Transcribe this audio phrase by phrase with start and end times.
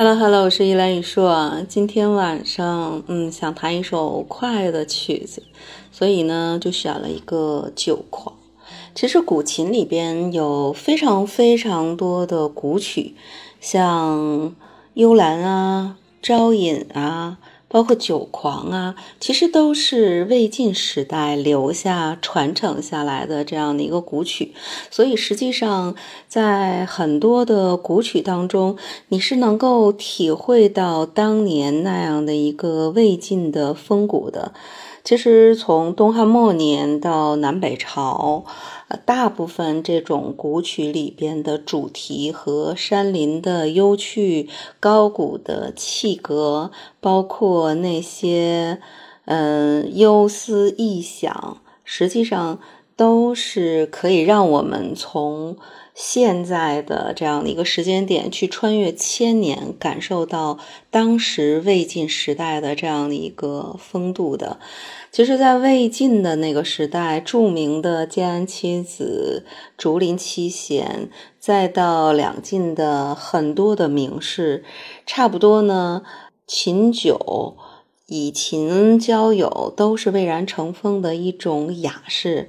[0.00, 1.60] Hello Hello，我是依兰雨硕。
[1.68, 5.42] 今天晚上，嗯，想弹一首快的曲子，
[5.90, 8.36] 所以呢，就选了一个《酒狂》。
[8.94, 13.16] 其实古琴里边有非常非常多的古曲，
[13.60, 14.54] 像
[14.94, 17.38] 幽兰啊、招引啊。
[17.68, 24.54] 包括酒狂啊，其实都是魏晋时代留下传承下来的这样的一个古曲，
[24.90, 25.94] 所以实际上
[26.26, 28.76] 在很多的古曲当中，
[29.08, 34.52] 你是能够体会到当年那样的一个魏晋的风骨的。
[35.08, 38.44] 其实从东汉末年到南北朝。
[38.88, 48.82] 呃，大部分这种古曲里边的主题和山林的幽趣、高古的气格，包括那些
[49.24, 52.58] 嗯忧思异想，实际上
[52.94, 55.56] 都是可以让我们从
[56.00, 60.60] 现在的这样的一个时间点去穿越千年，感受到
[60.92, 64.60] 当时魏晋时代的这样的一个风度的。
[65.10, 69.44] 其实，在魏晋的那个时代，著名的建安七子、
[69.76, 74.62] 竹林七贤，再到两晋的很多的名士，
[75.04, 76.02] 差不多呢，
[76.46, 77.56] 琴酒
[78.06, 82.48] 以琴交友，都是蔚然成风的一种雅士，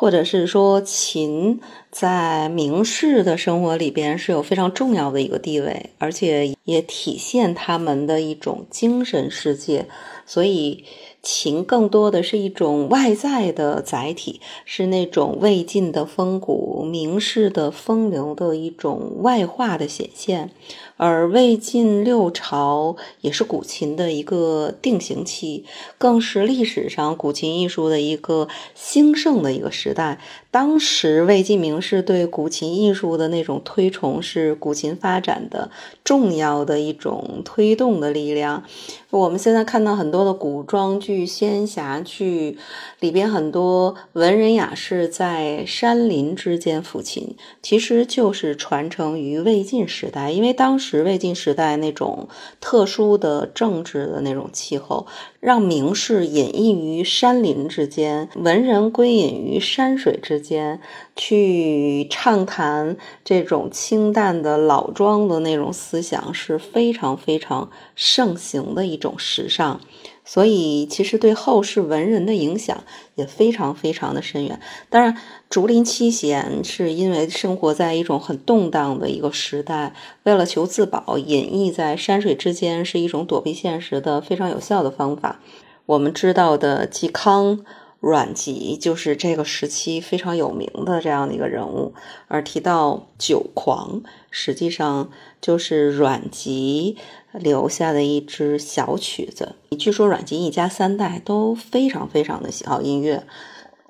[0.00, 9.84] 或者是说，琴在明士的生活里边是有非常重要的一个地位，而且也体现他们的一种精神世界，
[10.30, 10.84] 所以。
[11.22, 20.50] 琴更多的是一种外在的载体，是那种魏晋的风骨、名士的风流的一种外化的显现。
[20.96, 25.66] 而魏晋六朝也是古琴的一个定型期，
[25.98, 30.20] 更是历史上古琴艺术的一个兴盛的一个时代。
[30.50, 35.70] 当时魏晋名士对古琴艺术的那种推崇，是古琴发展的
[36.02, 38.64] 重要的一种推动的力量。
[39.10, 42.56] 我们现在看到很多的古装剧、仙侠剧
[43.00, 51.00] 里边，很多文人雅士在山林之间抚琴，其实就是传承于魏晋时代，因为当时。
[51.00, 52.28] 魏晋时代那种
[52.60, 55.06] 特殊的政治的那种气候，
[55.40, 60.80] 让名士隐逸于山林之间，文人归隐于山水之间，
[61.16, 69.80] 去畅谈这种清淡的老庄的那种思想，是非常非常盛行的一种时尚。
[70.24, 72.84] 所以，其实对后世文人的影响
[73.16, 74.60] 也非常非常的深远。
[74.88, 75.16] 当然，
[75.48, 85.40] 竹林七贤是因为生活在一种很动荡的一个时代，为了求自保，隐逸在山水之间是一种躲避现实的非常有效的方法。
[85.86, 87.64] 我们知道的嵇康。
[88.00, 91.92] 阮籍就是这个时期非常有名的这样的一个人物，
[92.28, 94.00] 而提到酒狂，
[94.30, 95.10] 实际上
[95.42, 96.96] 就是阮籍
[97.32, 99.54] 留下的一支小曲子。
[99.78, 103.24] 据说阮籍一家三代都非常非常的喜好音乐，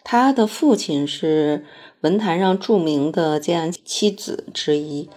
[0.04, 1.64] 他的父亲是
[2.00, 5.08] 文坛上著名的建安七子之一。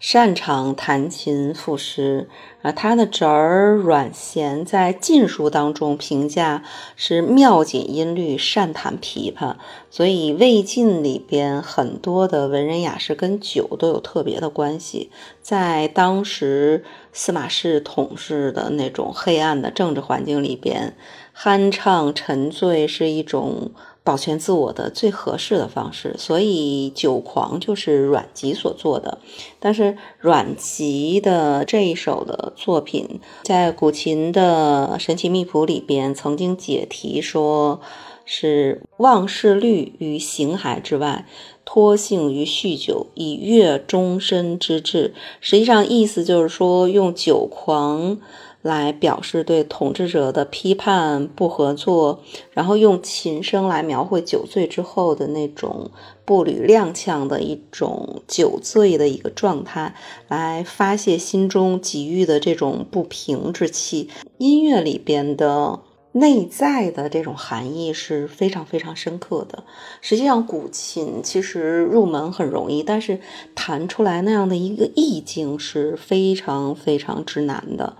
[0.00, 2.28] 擅长弹琴赋诗，
[2.62, 6.62] 啊，他的侄儿阮咸在禁书当中评价
[6.94, 9.56] 是妙锦音律，善弹琵琶。
[9.90, 15.10] 所以魏晋里边很多的文人雅士跟酒都有特别的关系。
[15.48, 20.94] 在当时司马氏统治的那种黑暗的政治环境里边，
[21.34, 23.72] 酣畅沉醉是一种。
[24.04, 29.18] 保全自我的最合适的方式，所以《酒狂》就是阮籍所做的。
[29.60, 37.82] 但是阮籍的这一首的作品，在古琴的神奇秘谱里边曾经解题说，
[38.24, 41.26] 是忘世虑于形骸之外，
[41.70, 45.12] 托性于酗酒，以悦终身之志。
[45.42, 48.16] 实际上意思就是说，用酒狂。
[48.60, 55.92] 来表示对统治者的批判、不合作，然后用琴声来描绘酒醉之后的那种
[56.24, 59.94] 步履踉跄的一种酒醉的一个状态，
[60.26, 64.08] 来发泄心中积郁的这种不平之气。
[64.38, 65.78] 音乐里边的
[66.18, 69.64] 内在的这种含义是非常非常深刻的。
[70.00, 73.20] 实际上，古琴其实入门很容易，但是
[73.54, 77.96] 弹出来那样的一个意境是非常非常之难的。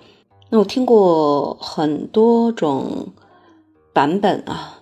[0.50, 3.08] 那我听过很多种
[3.92, 4.80] 版本啊，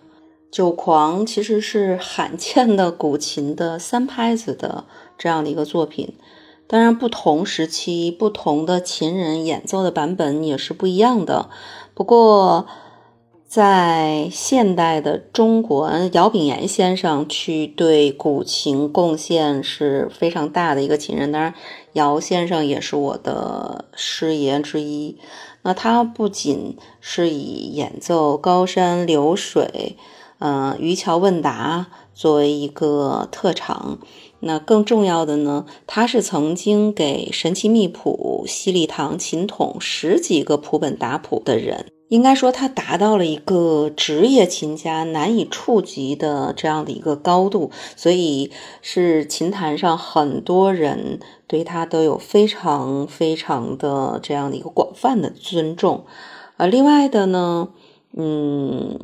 [0.57, 4.85] 《酒狂》其实是罕见的古琴的三拍子的
[5.19, 6.15] 这样的一个作品。
[6.69, 11.49] 当然，不同时期不同的琴人演奏的版本也是不一样的。
[11.95, 12.67] 不过，
[13.47, 21.31] 在现代的中国，姚炳炎先生去对古琴贡献是非常大的一个琴人。
[21.31, 21.55] 当然，
[21.93, 25.17] 姚先生也是我的师爷之一。
[25.63, 29.97] 那他不仅是以演奏高山流水、
[30.39, 33.99] 嗯渔樵问答作为一个特长，
[34.41, 41.87] 那更重要的呢，他是曾经给神奇秘谱、西丽堂琴筒十几个谱本打谱的人。
[42.09, 51.19] 应该说，他达到了一个职业琴家难以触及的这样的一个高度，所以是琴坛上很多人
[51.49, 56.05] 对他都有非常非常的这样的一个广泛的尊重。
[56.59, 57.71] 呃，另外的呢，
[58.17, 59.01] 嗯，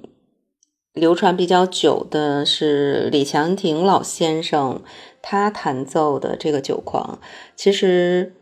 [0.92, 4.80] 流传比较久的是李祥霆老先生
[5.20, 7.18] 他弹奏的这个酒狂，
[7.56, 8.36] 其实，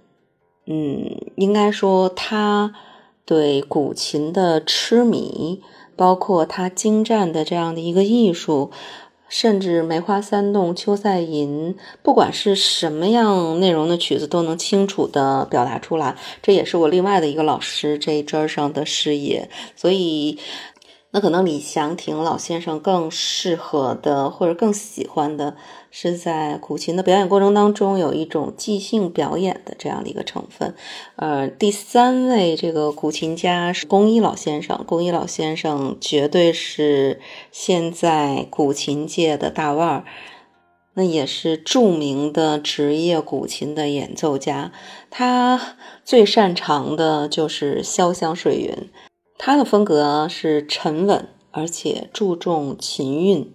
[0.66, 2.74] 嗯，应该说他。
[3.30, 5.62] 对古琴的痴迷，
[5.94, 8.72] 包括他精湛的这样的一个艺术，
[9.28, 16.16] 甚至《梅花三弄》《秋赛吟》，不管是什么样内容的曲子，都能清楚的表达出来。
[16.42, 20.36] 这也是我另外的一个老师这一支上的事业，所以。
[21.12, 25.56] 那可能李祥霆老先生更适合的，或者更喜欢的，
[25.90, 30.72] 是在古琴的表演过程当中有一种即兴表演的这样的一个成分。
[31.16, 37.20] 呃，第三位这个古琴家是龚一老先生，龚一老先生绝对是
[37.50, 40.04] 现在古琴界的大腕儿，
[40.94, 44.70] 那也是著名的职业古琴的演奏家。
[45.10, 48.88] 他最擅长的就是潇湘水云。
[49.42, 53.54] 他的风格是沉稳，而且注重琴韵。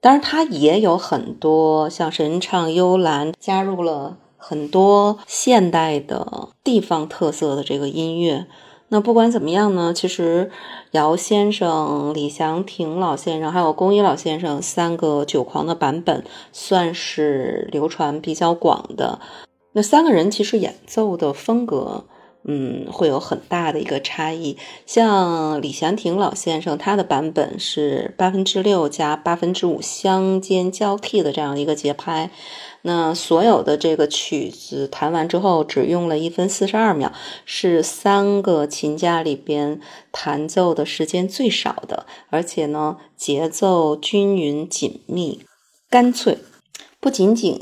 [0.00, 8.48] 当然，他也有很多像神唱幽兰，加入了很多现代的地方特色的这个音乐。
[8.88, 10.50] 那不管怎么样呢，其实
[10.90, 19.20] 姚先生、李祥霆老先生还有龚一老先生三个酒狂的版本，算是流传比较广的。
[19.70, 22.06] 那三个人其实演奏的风格。
[22.44, 24.56] 嗯，会有很大的一个差异。
[24.86, 32.30] 像李祥霆老先生，他的版本是八分之六加八分之五相间交替的这样一个节拍。
[32.82, 37.12] 那所有的这个曲子弹完之后，只用了一分四十二秒，
[37.44, 45.44] 是三个琴家里边弹奏的时间最少的，而且呢，节奏均匀、紧密、
[45.90, 46.38] 干脆，
[46.98, 47.60] 不仅仅。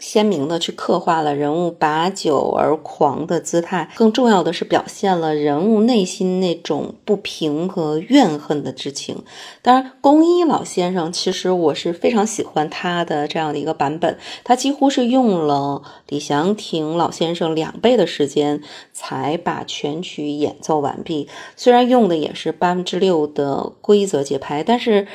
[0.00, 9.22] 鲜明的去刻画了人物把酒而狂的姿态，更重要的是表现了人物内心那种不平和怨恨的之情。
[9.62, 18.62] 当然，宫一老先生其实我是非常喜欢他的这样的一个版本，他几乎是用了李祥霆老先生两倍的时间
[18.92, 21.28] 才把全曲演奏完毕。
[21.54, 25.06] 虽然用的也是八分之六的规则节拍，但是。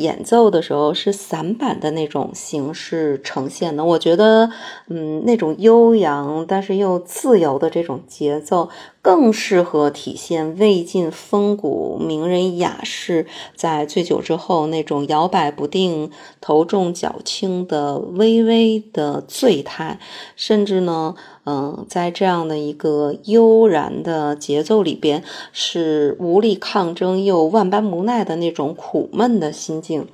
[0.00, 4.50] 演奏的时候是散板的那种形式呈现的，我觉得，
[4.88, 8.68] 嗯，那种悠扬但是又自由的这种节奏。
[9.02, 13.26] 更适合体现魏晋风骨名人雅士
[13.56, 16.10] 在醉酒之后那种摇摆不定、
[16.42, 19.98] 头重脚轻的微微的醉态，
[20.36, 21.14] 甚至呢，
[21.50, 30.06] 嗯，在这样的一个悠然的节奏里边，是无力抗争又万般无奈的那种苦闷的心境。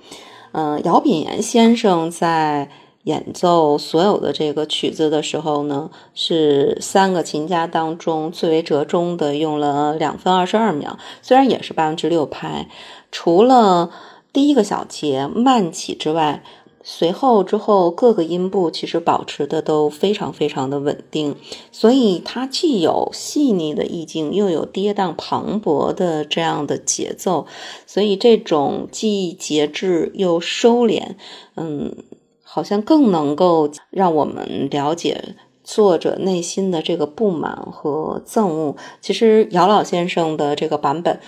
[0.53, 2.71] 嗯，姚炳炎先生在。
[3.06, 10.99] 演奏所有的这个曲子的时候呢，是三个琴家当中最为折中的，用了两分二十二秒。
[11.22, 12.67] 虽然也是八分之六拍，
[13.13, 13.91] 除了
[14.32, 16.43] 第一个小节慢起之外，
[16.88, 21.34] 随后之后各个音部其实保持的都非常非常的稳定。
[21.72, 27.46] 所以它既有细腻的意境，又有跌宕磅礴的这样的节奏。
[27.86, 31.16] 所以这种既节制又收敛，
[31.56, 31.94] 嗯。
[32.48, 38.76] 好像更能够让我们了解作者内心的这个不满和憎恶。
[39.02, 41.20] 其实姚老先生的这个版本，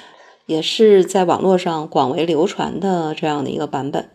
[0.47, 4.09] 也是在网络上广为流传的这样的一个版本。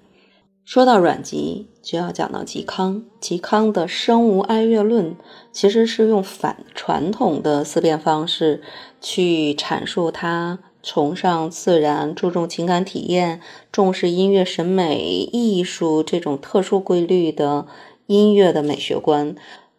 [0.65, 3.03] 说到阮籍，就要讲到嵇康。
[3.21, 5.11] 嵇康的《生无哀乐论》
[5.51, 8.61] 其实是用反传统的思辨方式
[9.01, 10.59] 去阐述他。
[10.81, 13.39] 崇尚自然，注重情感体验，
[13.71, 14.99] 重视音乐审美、
[15.31, 17.67] 艺术这种特殊规律的
[18.07, 19.33] 音乐的美学观。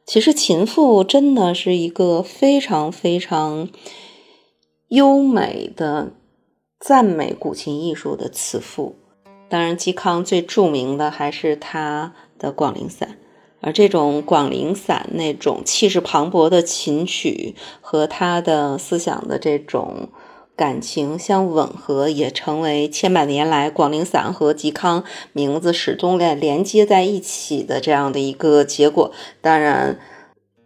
[0.07, 3.69] 其实，秦赋真的是一个非常非常
[4.89, 6.13] 优美的
[6.81, 8.97] 赞美古琴艺术的词赋。
[9.49, 13.09] 当然，嵇康最著名的还是他的《广陵散》，
[13.61, 20.09] 而这种《广陵散》那种气势磅礴的琴曲和他的思想的这种。
[20.57, 29.11] 感情相吻合，也成为千百年来广陵散和嵇康名字始终连连接在一起的这样的一个结果。
[29.41, 29.99] 当然，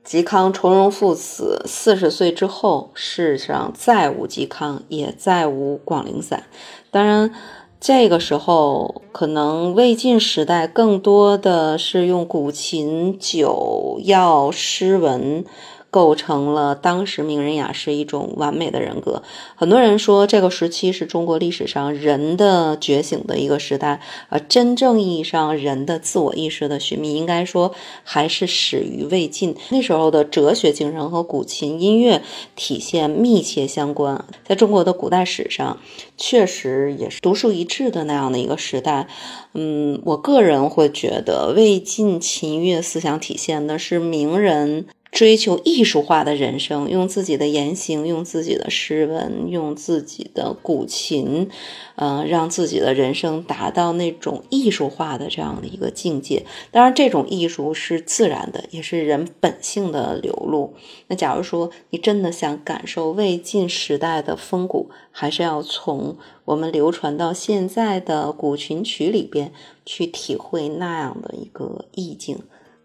[0.07, 6.45] 嵇康从容赴死，四十岁之后，世上再无嵇康，也再无广陵散。
[6.91, 7.33] 当然，
[7.81, 15.45] 这个时候可能魏晋时代更多的是用古琴、酒、药、诗文。
[15.91, 19.23] 构成了当时名人雅士一种完美的人格。
[19.57, 29.57] 很多人说，这个时期是中国历史上人的觉醒的一个时代，而真正意义上人的自我意识的寻觅，应该说还是始于魏晋。
[29.71, 32.23] 那时候的哲学精神和古琴音乐
[32.55, 34.25] 体现密切相关。
[34.47, 35.79] 在中国的古代史上，
[36.17, 39.09] 确实也是独树一帜的那样的一个时代。
[39.55, 44.87] 嗯，我个人会觉得，魏晋琴乐思想体现的是名人。
[45.11, 51.49] 追求艺术化的人生，用自己的言行，用自己的诗文，用自己的古琴，
[51.97, 56.45] 嗯，让自己的人生达到那种艺术化的这样的一个境界。
[56.71, 60.75] 当然，这种艺术是自然的，也是人本性的流露。
[61.09, 69.53] 那假如说你真的想感受魏晋时代的风骨，还是要从我们流传到现在的古琴曲里边
[69.85, 72.39] 去体会那样的一个意境。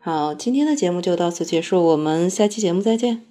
[0.06, 3.22] 好，今天的节目就到此结束，我们下期节目再见。